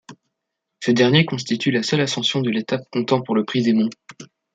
Ce 0.79 0.89
dernier 0.89 1.25
constitue 1.27 1.69
la 1.69 1.83
seule 1.83 2.01
ascension 2.01 2.41
de 2.41 2.49
l'étape 2.49 2.89
comptant 2.91 3.21
pour 3.21 3.35
le 3.35 3.45
prix 3.45 3.61
des 3.61 3.73
monts. 3.73 3.91